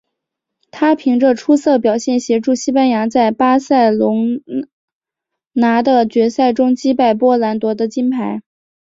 [0.71, 4.41] 他凭着出色表现协助西班牙在巴塞隆
[5.53, 8.41] 拿的决赛中击败波兰夺得金牌。